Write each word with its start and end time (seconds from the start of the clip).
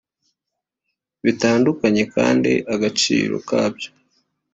bitandukanye 1.23 2.03
kandi 2.15 2.51
agaciro 2.73 3.35
kabyo 3.47 3.89